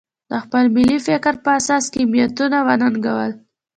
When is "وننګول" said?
2.67-3.31